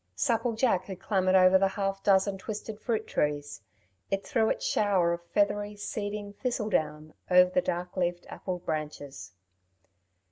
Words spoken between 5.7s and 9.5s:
seeding thistle down over the dark leafed apple branches.